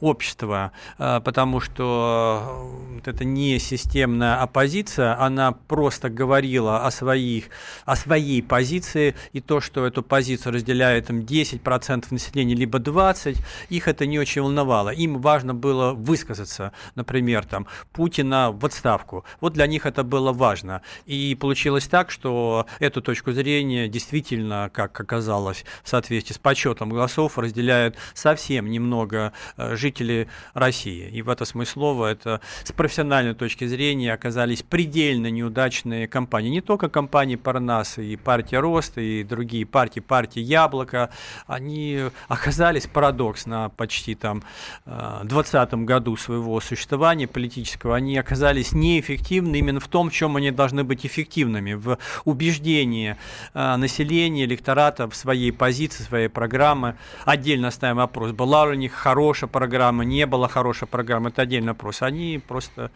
[0.00, 7.44] общества, э, потому что э, это не системная оппозиция, она просто говорила о, своих,
[7.84, 13.88] о своей позиции, и то, что эту позицию разделяет там, 10% населения, либо 20%, их
[13.88, 14.90] это не очень волновало.
[14.90, 19.24] Им важно было высказаться, например, там, Путина в отставку.
[19.40, 20.82] Вот для них это было важно.
[21.06, 27.38] И получилось так, что эту точку зрения действительно, как оказалось, в соответствии с подсчетом голосов,
[27.38, 31.08] разделяют совсем немного э, жителей России.
[31.08, 36.50] И в это смысле слова это с профессиональной точки зрения оказались предельно неудачные кампании.
[36.50, 41.10] Не только компании Парнас и партия Роста, и другие партии, партия Яблоко,
[41.46, 44.42] они оказались парадокс на почти там
[44.84, 50.50] 20 э, году своего существования политического, они оказались неэффективны именно в том, в чем они
[50.50, 53.16] должны быть эффективными, в убеждении
[53.54, 56.96] э, населения, электората в своей позиции, своей программы.
[57.24, 62.02] Отдельно ставим вопрос, была у них хорошая программа, не была хорошая программа, это отдельный вопрос.
[62.02, 62.90] Они просто,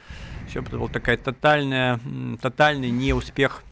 [0.49, 2.01] все это такая тотальная,
[2.41, 3.63] тотальный неуспех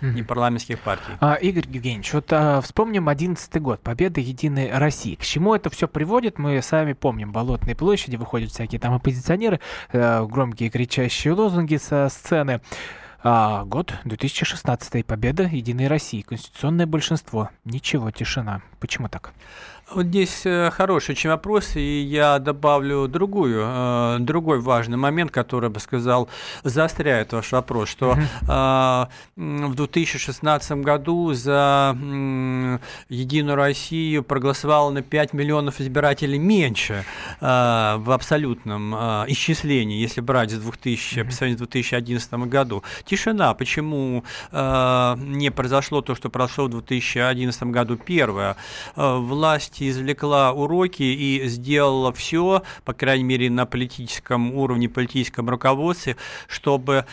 [0.00, 1.12] не парламентских партий.
[1.20, 5.14] А, Игорь Евгеньевич, вот а, вспомним 11 год, победа Единой России.
[5.14, 7.32] К чему это все приводит, мы сами помним.
[7.32, 9.60] Болотные площади, выходят всякие там оппозиционеры,
[9.92, 12.60] э, громкие кричащие лозунги со сцены.
[13.22, 17.50] А, год 2016, победа Единой России, конституционное большинство.
[17.64, 18.62] Ничего, тишина.
[18.78, 19.34] Почему так?
[19.92, 25.68] Вот здесь э, хороший очень вопрос, и я добавлю другую, э, другой важный момент, который,
[25.68, 26.28] бы сказал,
[26.62, 29.08] заостряет ваш вопрос, что mm-hmm.
[29.66, 31.96] в 2016 году за
[33.08, 37.04] Единую Россию проголосовало на 5 миллионов избирателей меньше
[37.40, 38.94] в абсолютном
[39.28, 41.24] исчислении, если брать с 2000, mm-hmm.
[41.24, 42.84] по сравнению с 2011 году.
[43.04, 43.54] Тишина.
[43.54, 47.96] Почему не произошло то, что произошло в 2011 году?
[47.96, 48.56] Первое.
[48.94, 56.16] Власть власть извлекла уроки и сделала все, по крайней мере на политическом уровне, политическом руководстве,
[56.48, 57.04] чтобы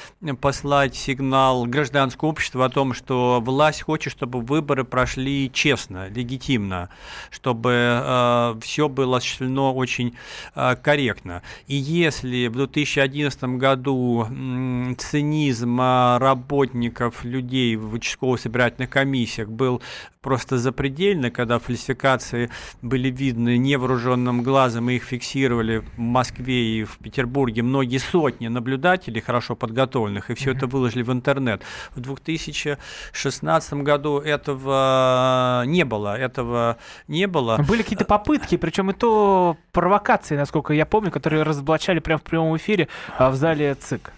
[0.42, 6.90] послать сигнал гражданскому обществу о том, что власть хочет, чтобы выборы прошли честно, легитимно,
[7.32, 10.14] чтобы э, все было осуществлено очень
[10.56, 11.42] э, корректно.
[11.68, 19.82] И если в 2011 году э, цинизм работников, людей в участково-собирательных комиссиях был
[20.28, 22.50] просто запредельный, когда фальсификации
[22.82, 29.22] были видны невооруженным глазом, и их фиксировали в Москве и в Петербурге многие сотни наблюдателей,
[29.22, 31.62] хорошо подготовленных, и все это выложили в интернет.
[31.96, 37.58] В 2016 году этого не было, этого не было.
[37.67, 42.58] Были какие-то попытки, причем и то провокации, насколько я помню, которые разоблачали прямо в прямом
[42.58, 44.13] эфире а, в зале ЦИК.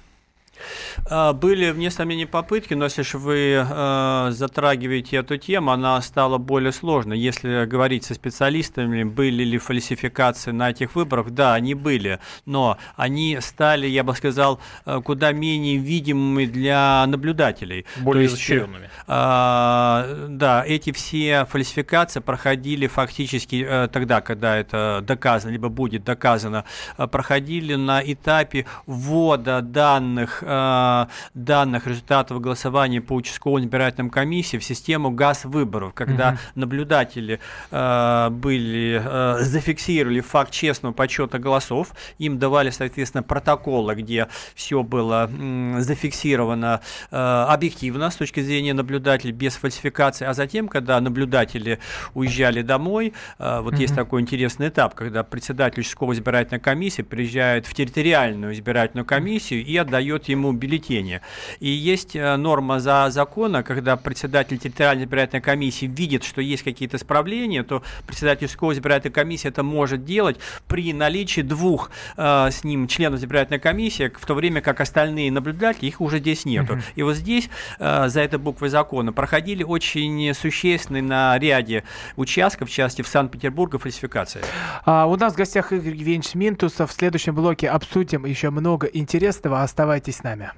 [1.10, 6.38] А, были, вне сомнений, попытки, но если же вы э, затрагиваете эту тему, она стала
[6.38, 7.19] более сложной.
[7.19, 13.38] Если говорить со специалистами, были ли фальсификации на этих выборах, да, они были, но они
[13.41, 17.86] стали, я бы сказал, э, куда менее видимыми для наблюдателей.
[17.98, 18.89] Более изощренными.
[19.08, 26.65] Э, да, эти все фальсификации проходили фактически э, тогда, когда это доказано, либо будет доказано,
[27.12, 35.12] проходили на этапе ввода данных э, данных результатов голосования по участковым избирательным комиссиям в систему
[35.12, 36.38] газ выборов, когда угу.
[36.56, 37.40] наблюдатели
[37.72, 45.30] э, были э, зафиксировали факт честного подсчета голосов, им давали, соответственно, протоколы, где все было
[45.32, 46.82] э, зафиксировано
[47.12, 51.80] э, объективно с точки зрения наблюдателей без фальсификации, а затем, когда наблюдатели
[52.14, 53.82] уезжали домой, э, вот угу.
[53.82, 59.78] есть такой интересный этап, когда председатель участковой избирательной комиссии приезжает в территориальную избирательную комиссию и
[59.78, 61.22] отдает им ему бюллетени.
[61.60, 66.98] И есть э, норма за закона, когда председатель территориальной избирательной комиссии видит, что есть какие-то
[66.98, 70.38] исправления, то председатель избирательной комиссии это может делать
[70.68, 75.88] при наличии двух э, с ним членов избирательной комиссии, в то время как остальные наблюдатели,
[75.88, 76.74] их уже здесь нету.
[76.74, 76.84] Mm-hmm.
[76.96, 81.84] И вот здесь э, за этой буквой закона проходили очень существенные на ряде
[82.16, 84.42] участков, в частности в Санкт-Петербурге, фальсификации.
[84.86, 86.92] А, у нас в гостях Игорь Евгеньевич Минтусов.
[86.92, 89.64] В следующем блоке обсудим еще много интересного.
[89.64, 90.51] Оставайтесь с нами.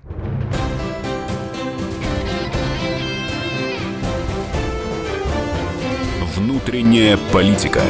[6.35, 7.81] Внутренняя политика.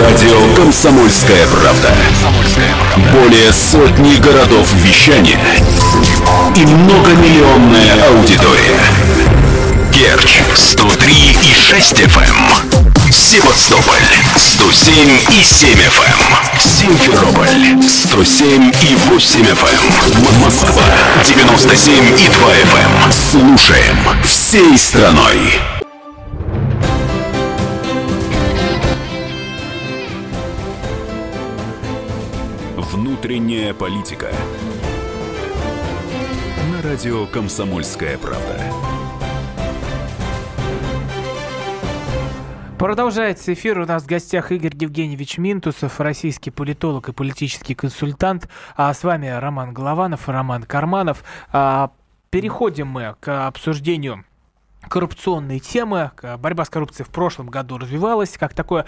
[0.00, 1.90] Радио Комсомольская правда".
[3.12, 5.38] Более сотни городов вещания
[6.56, 8.80] и многомиллионная аудитория.
[9.92, 11.12] Керчь 103
[11.42, 12.73] и 6 FM.
[13.16, 14.02] Севастополь
[14.36, 15.08] 107
[15.38, 16.58] и 7 FM.
[16.58, 20.42] Симферополь 107 и 8 FM.
[20.44, 20.82] Москва
[21.22, 23.12] 97 и 2 FM.
[23.12, 25.38] Слушаем всей страной.
[32.76, 34.32] Внутренняя политика.
[36.72, 38.73] На радио Комсомольская правда.
[42.84, 43.78] Продолжается эфир.
[43.78, 48.46] У нас в гостях Игорь Евгеньевич Минтусов, российский политолог и политический консультант.
[48.76, 51.24] А с вами Роман Голованов, Роман Карманов.
[51.50, 51.92] А,
[52.28, 54.26] переходим мы к обсуждению
[54.88, 56.10] коррупционные темы.
[56.38, 58.86] Борьба с коррупцией в прошлом году развивалась как такое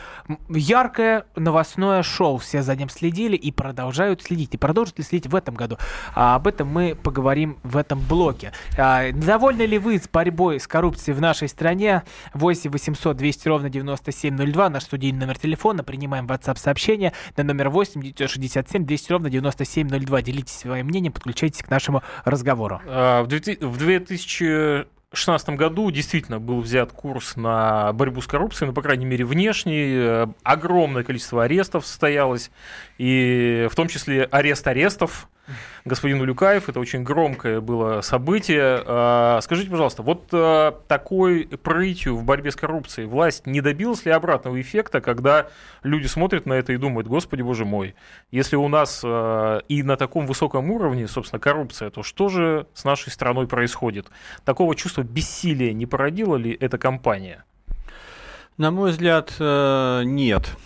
[0.49, 2.38] яркое новостное шоу.
[2.38, 4.55] Все за ним следили и продолжают следить.
[4.55, 5.78] И продолжат ли следить в этом году.
[6.14, 8.53] А об этом мы поговорим в этом блоке.
[8.78, 12.03] А, довольны ли вы с борьбой с коррупцией в нашей стране?
[12.34, 14.70] 8 800 200 ровно 9702.
[14.70, 15.84] Наш студийный номер телефона.
[15.84, 20.22] Принимаем WhatsApp сообщение на номер 8 967 200 ровно 9702.
[20.22, 22.80] Делитесь своим мнением, подключайтесь к нашему разговору.
[22.86, 28.83] А, в 2000 2016 году действительно был взят курс на борьбу с коррупцией, ну, по
[28.83, 29.95] крайней мере, внешний.
[29.95, 32.51] Э, огромное количество арестов состоялось,
[32.99, 35.29] и в том числе арест арестов
[35.84, 36.68] господину Люкаев.
[36.68, 38.82] Это очень громкое было событие.
[38.86, 44.12] А, скажите, пожалуйста, вот а, такой прытью в борьбе с коррупцией власть не добилась ли
[44.12, 45.49] обратного эффекта, когда
[45.82, 47.94] люди смотрят на это и думают, господи боже мой,
[48.30, 52.84] если у нас а, и на таком высоком уровне, собственно, коррупция, то что же с
[52.84, 54.09] нашей страной происходит?
[54.44, 57.44] Такого чувства бессилия не породила ли эта кампания?
[58.57, 60.57] На мой взгляд, э, нет.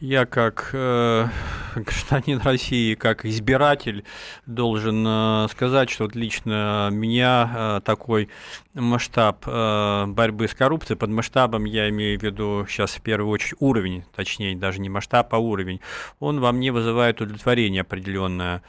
[0.00, 1.26] Я как э,
[1.74, 4.04] гражданин России, как избиратель,
[4.46, 8.28] должен э, сказать, что лично меня э, такой
[8.74, 13.56] масштаб э, борьбы с коррупцией, под масштабом я имею в виду сейчас в первую очередь
[13.58, 15.80] уровень, точнее даже не масштаб, а уровень,
[16.20, 18.62] он во мне вызывает удовлетворение определенное,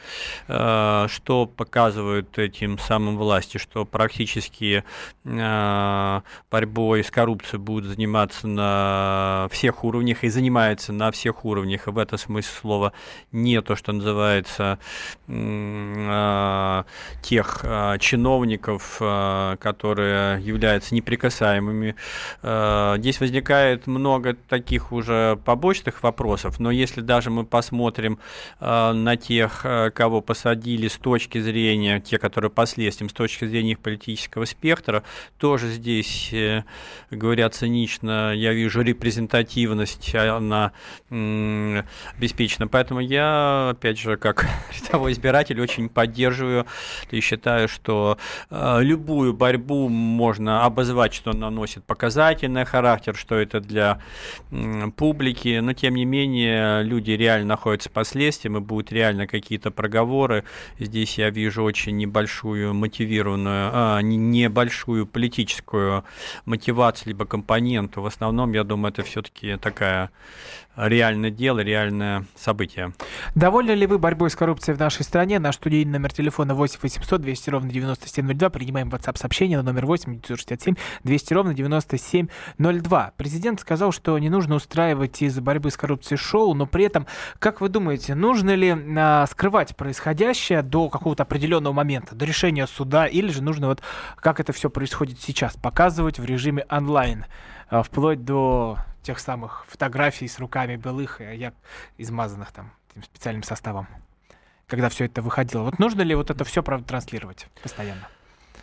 [0.47, 4.83] э, что показывают этим самым власти, что практически
[5.25, 11.87] э, борьбой с коррупцией будут заниматься на всех уровнях и занимается на всех всех уровнях,
[11.87, 12.93] и в этом смысле слова
[13.31, 14.79] не то, что называется
[15.27, 16.83] э,
[17.21, 21.95] тех э, чиновников, э, которые являются неприкасаемыми.
[22.41, 28.19] Здесь возникает много таких уже побочных вопросов, но если даже мы посмотрим
[28.59, 34.45] на тех, кого посадили с точки зрения, те, которые последствием, с точки зрения их политического
[34.45, 35.03] спектра,
[35.37, 36.63] тоже здесь, э,
[37.11, 40.71] говоря цинично, я вижу репрезентативность, она
[41.09, 42.67] обеспечена.
[42.67, 44.45] Поэтому я, опять же, как
[44.81, 46.65] рядовой избиратель, очень поддерживаю
[47.11, 48.17] и считаю, что
[48.49, 54.01] э, любую борьбу можно обозвать, что она носит показательный характер, что это для
[54.95, 60.43] публики, но тем не менее люди реально находятся последствием и будут реально какие-то проговоры.
[60.77, 66.03] Здесь я вижу очень небольшую мотивированную, а, небольшую политическую
[66.45, 68.01] мотивацию либо компоненту.
[68.01, 70.11] В основном, я думаю, это все-таки такая
[70.75, 72.93] реальное дело, реальное событие.
[73.35, 75.39] Довольны ли вы борьбой с коррупцией в нашей стране?
[75.39, 78.49] Наш студийный номер телефона 8 800 200 ровно 9702.
[78.49, 83.13] Принимаем WhatsApp сообщение на номер 8 967 200 ровно 9702.
[83.17, 87.07] Президент сказал, что не нужно устраивать из борьбы с коррупцией шоу, но при этом,
[87.39, 93.05] как вы думаете, нужно ли а, скрывать происходящее до какого-то определенного момента, до решения суда,
[93.05, 93.81] или же нужно вот
[94.15, 97.25] как это все происходит сейчас, показывать в режиме онлайн?
[97.69, 101.53] А, вплоть до тех самых фотографий с руками былых, я
[101.97, 103.87] измазанных там этим специальным составом,
[104.67, 105.63] когда все это выходило.
[105.63, 108.07] Вот нужно ли вот это все, правда, транслировать постоянно?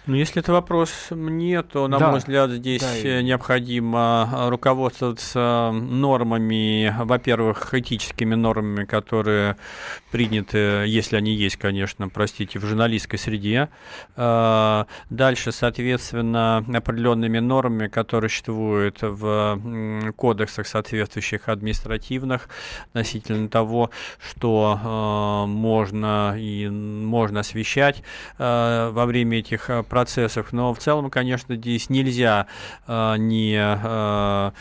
[0.06, 2.10] Ну, если это вопрос мне, то, на да.
[2.10, 9.56] мой взгляд, здесь да, необходимо руководствоваться нормами, во-первых, этическими нормами, которые
[10.12, 13.68] приняты, если они есть, конечно, простите, в журналистской среде.
[14.14, 22.48] А, дальше, соответственно, определенными нормами, которые существуют в кодексах соответствующих административных
[22.90, 23.90] относительно того,
[24.20, 28.04] что можно и можно освещать
[28.38, 30.52] во время этих процессов.
[30.52, 32.48] Но в целом, конечно, здесь нельзя
[32.86, 34.52] не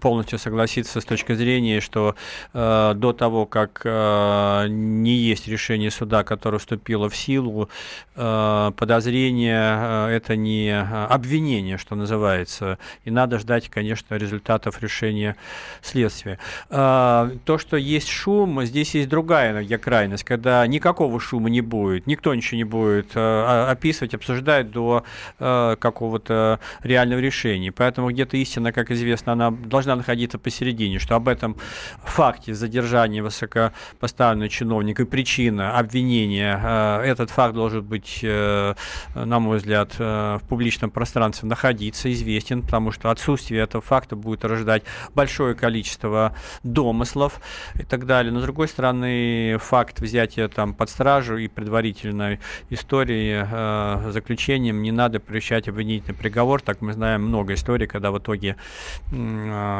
[0.00, 2.16] полностью согласиться с точки зрения, что
[2.52, 7.68] э, до того, как э, не есть решение суда, которое вступило в силу,
[8.16, 15.36] э, подозрение э, это не обвинение, что называется, и надо ждать, конечно, результатов решения
[15.82, 16.38] следствия.
[16.70, 22.34] Э, то, что есть шум, здесь есть другая крайность, когда никакого шума не будет, никто
[22.34, 25.04] ничего не будет э, описывать, обсуждать до
[25.38, 27.70] э, какого-то реального решения.
[27.72, 31.56] Поэтому где-то истина, как известно, она должна находиться посередине, что об этом
[32.04, 38.74] факте задержания высокопоставленного чиновника и причина обвинения, э, этот факт должен быть, э,
[39.14, 44.44] на мой взгляд, э, в публичном пространстве находиться, известен, потому что отсутствие этого факта будет
[44.44, 44.82] рождать
[45.14, 47.40] большое количество домыслов
[47.74, 48.32] и так далее.
[48.32, 52.40] Но, с другой стороны, факт взятия там под стражу и предварительной
[52.70, 56.60] истории заключением не надо превращать обвинительный приговор.
[56.60, 58.56] Так мы знаем много историй, когда в итоге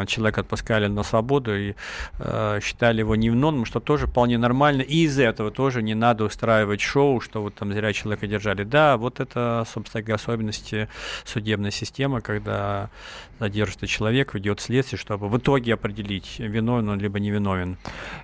[0.07, 1.75] человека отпускали на свободу и
[2.19, 4.83] э, считали его невиновным, что тоже вполне нормально.
[4.83, 8.65] И из этого тоже не надо устраивать шоу, что вот там зря человека держали.
[8.65, 10.89] Да, вот это, собственно особенности
[11.25, 12.91] судебной системы, когда
[13.39, 17.79] задержится человек, ведет следствие, чтобы в итоге определить, виновен он либо невиновен.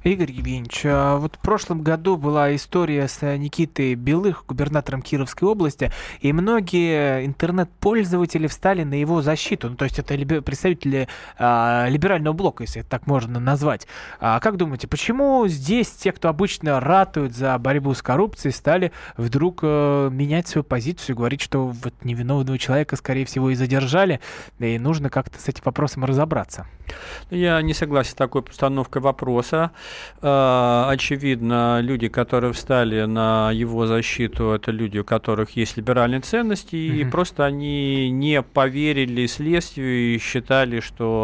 [0.05, 5.91] Игорь Евгеньевич, а вот в прошлом году была история с Никитой Белых, губернатором Кировской области,
[6.21, 9.71] и многие интернет-пользователи встали на его защиту.
[9.71, 11.09] Ну, то есть это представители
[11.39, 13.87] а, либерального блока, если это так можно назвать.
[14.21, 19.61] А как думаете, почему здесь те, кто обычно ратуют за борьбу с коррупцией, стали вдруг
[19.63, 24.21] э, менять свою позицию и говорить, что вот невиновного человека, скорее всего, и задержали,
[24.59, 26.67] и нужно как-то с этим вопросом разобраться?
[27.31, 29.73] Я не согласен с такой постановкой вопроса.
[30.23, 36.77] Э, очевидно, люди, которые встали на его защиту, это люди, у которых есть либеральные ценности,
[36.77, 37.01] mm-hmm.
[37.01, 41.16] и просто они не поверили следствию и считали, что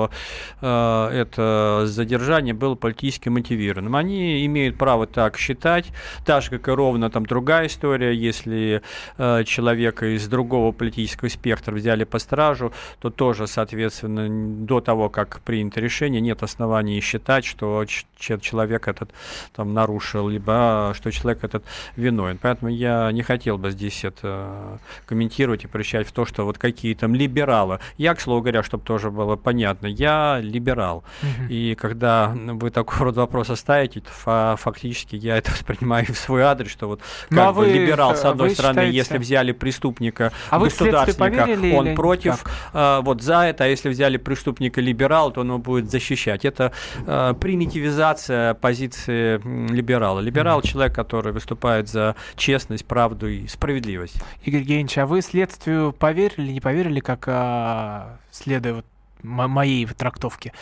[0.61, 3.97] э, это задержание было политически мотивированным.
[3.97, 5.87] Они имеют право так считать,
[6.25, 8.83] так же, как и ровно там другая история, если
[9.19, 14.29] э, человека из другого политического спектра взяли по стражу, то тоже, соответственно,
[14.67, 17.85] до того, как принято решение, нет оснований считать, что
[18.19, 19.11] человек этот
[19.55, 21.65] там нарушил, либо что человек этот
[21.97, 22.39] виновен.
[22.41, 26.95] Поэтому я не хотел бы здесь это комментировать и прощать в то, что вот какие
[26.95, 27.81] там либералы.
[27.99, 31.05] Я, к слову говоря, чтобы тоже было понятно, я либерал.
[31.23, 31.49] Угу.
[31.49, 36.71] И когда вы такой род вопроса ставите, то фактически я это воспринимаю в свой адрес,
[36.71, 38.97] что вот ну, как ну, бы вы, либерал, с одной стороны, считаете...
[38.97, 44.81] если взяли преступника, а государственника, он против, э, вот за это, а если взяли преступника
[44.81, 46.45] либерал, то он его будет защищать.
[46.45, 46.73] Это
[47.07, 49.41] э, примитивизация позиции
[49.73, 50.21] либерала.
[50.21, 54.17] Либерал mm человек, который выступает за честность, правду и справедливость.
[54.45, 58.87] Игорь Евгеньевич, а вы следствию поверили, не поверили, как а, следуя вот
[59.23, 60.53] моей трактовке?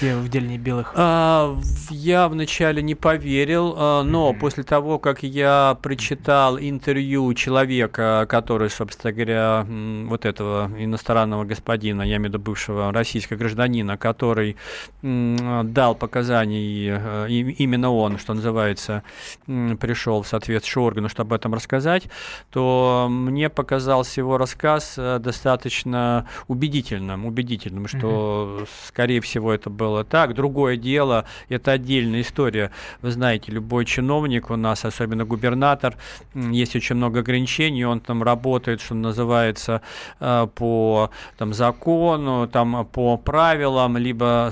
[0.00, 0.92] В деле белых?
[0.96, 1.58] А,
[1.90, 4.38] я вначале не поверил, а, но mm-hmm.
[4.38, 9.66] после того, как я прочитал интервью человека, который, собственно говоря,
[10.08, 14.56] вот этого иностранного господина, я имею в виду бывшего российского гражданина, который
[15.02, 19.02] дал показания, э, и именно он, что называется,
[19.46, 22.08] пришел в соответствующий орган, чтобы об этом рассказать,
[22.50, 28.68] то мне показался его рассказ э, достаточно убедительным, убедительным, что, mm-hmm.
[28.86, 30.34] скорее всего, это было так.
[30.34, 32.70] Другое дело, это отдельная история.
[33.00, 35.96] Вы знаете, любой чиновник у нас, особенно губернатор,
[36.34, 39.82] есть очень много ограничений, он там работает, что называется,
[40.20, 44.50] э, по там, закону, там, по правилам, либо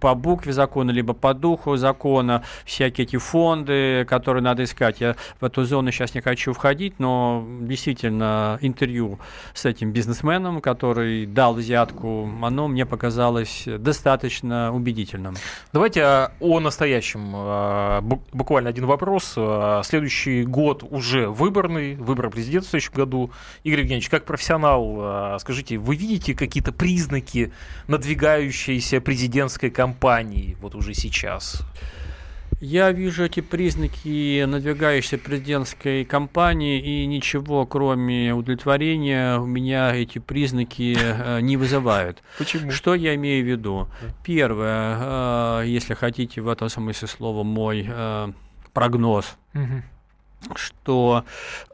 [0.00, 5.00] по букве закона, либо по духу закона, всякие эти фонды, которые надо искать.
[5.00, 9.18] Я в эту зону сейчас не хочу входить, но действительно интервью
[9.54, 15.36] с этим бизнесменом, который дал взятку, оно мне показалось достаточно убедительным.
[15.72, 17.32] Давайте а, о настоящем.
[17.34, 19.34] А, буквально один вопрос.
[19.36, 23.30] А, следующий год уже выборный, выборы президента в следующем году.
[23.64, 27.52] Игорь Евгеньевич, как профессионал, скажите, вы видите какие-то признаки
[27.88, 31.62] надвигающейся президентской кампании вот уже сейчас?
[32.64, 40.96] Я вижу эти признаки надвигающейся президентской кампании, и ничего, кроме удовлетворения, у меня эти признаки
[40.96, 42.22] э, не вызывают.
[42.38, 42.70] Почему?
[42.70, 43.88] Что я имею в виду?
[44.22, 48.32] Первое, э, если хотите в этом смысле слова мой э,
[48.72, 49.36] прогноз.
[49.54, 49.82] Мгм.
[50.54, 51.24] Что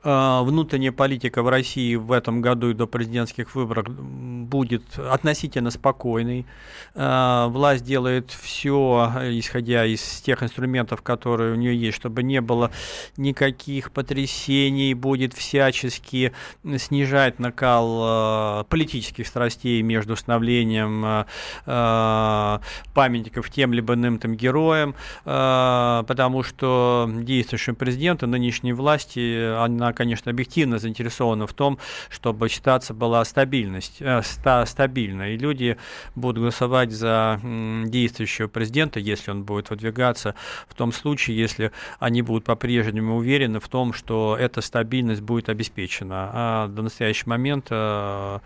[0.02, 6.46] э, внутренняя политика в России в этом году и до президентских выборов будет относительно спокойной.
[6.94, 12.70] Э, власть делает все, исходя из тех инструментов, которые у нее есть, чтобы не было
[13.16, 16.32] никаких потрясений, будет всячески
[16.76, 21.24] снижать накал э, политических страстей между установлением э,
[21.66, 22.58] э,
[22.94, 24.94] памятников тем либо иным там героям,
[25.24, 28.26] э, потому что действующий президент и
[28.58, 31.78] нынешней власти, она, конечно, объективно заинтересована в том,
[32.10, 35.76] чтобы считаться была стабильность, э, ста- стабильна, и люди
[36.14, 40.34] будут голосовать за действующего президента, если он будет выдвигаться,
[40.68, 46.30] в том случае, если они будут по-прежнему уверены в том, что эта стабильность будет обеспечена.
[46.32, 48.42] А до настоящего момента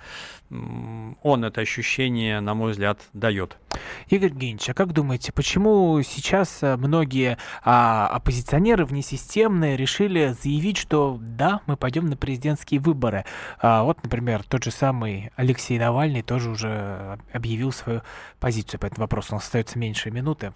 [1.22, 3.56] он это ощущение, на мой взгляд, дает.
[4.08, 11.60] Игорь Евгеньевич, а как думаете, почему сейчас многие а, оппозиционеры внесистемные решили заявить, что да,
[11.66, 13.24] мы пойдем на президентские выборы?
[13.58, 18.02] А, вот, например, тот же самый Алексей Навальный тоже уже объявил свою
[18.40, 19.28] позицию по этому вопросу.
[19.32, 20.52] У нас остается меньше минуты.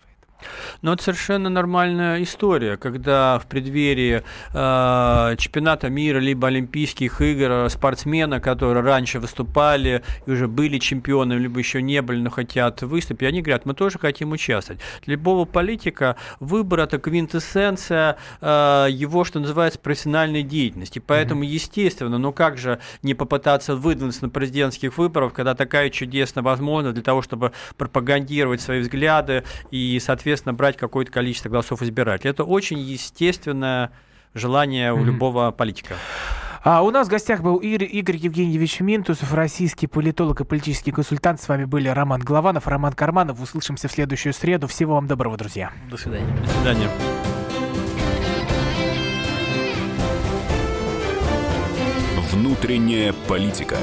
[0.82, 4.22] Но это совершенно нормальная история, когда в преддверии
[4.52, 11.40] э, чемпионата мира либо Олимпийских игр э, спортсмены, которые раньше выступали и уже были чемпионами,
[11.40, 14.80] либо еще не были, но хотят выступить, они говорят, мы тоже хотим участвовать.
[15.04, 20.98] Для любого политика выбор это квинтэссенция э, его, что называется, профессиональной деятельности.
[20.98, 26.94] Поэтому, естественно, ну как же не попытаться выдвинуться на президентских выборах, когда такая чудесная возможность
[26.94, 32.30] для того, чтобы пропагандировать свои взгляды и, соответственно, брать какое-то количество голосов избирателей.
[32.30, 33.92] Это очень естественное
[34.34, 35.94] желание у любого политика.
[36.68, 41.40] А у нас в гостях был Игорь, Игорь Евгеньевич Минтусов, российский политолог и политический консультант.
[41.40, 43.40] С вами были Роман Голованов, Роман Карманов.
[43.40, 44.66] Услышимся в следующую среду.
[44.66, 45.70] Всего вам доброго, друзья.
[45.88, 46.26] До свидания.
[46.42, 46.90] До свидания.
[52.32, 53.76] Внутренняя политика.